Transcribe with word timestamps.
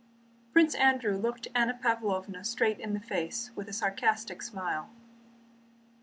Prince 0.51 0.73
Andrew 0.73 1.15
looked 1.15 1.47
Anna 1.53 1.75
Pávlovna 1.79 2.43
straight 2.43 2.79
in 2.79 2.95
the 2.95 2.99
face 2.99 3.51
with 3.55 3.67
a 3.69 3.73
sarcastic 3.73 4.41
smile. 4.41 4.89